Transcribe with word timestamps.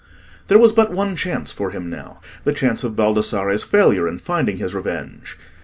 There 0.47 0.57
was 0.57 0.73
but 0.73 0.91
one 0.91 1.15
chance 1.15 1.51
for 1.51 1.69
him 1.69 1.87
now; 1.87 2.21
the 2.43 2.53
chance 2.53 2.83
of 2.83 2.95
Baldassarre's 2.95 3.61
failure 3.63 4.07
in 4.07 4.17
finding 4.17 4.57
his 4.57 4.73
revenge. 4.73 5.37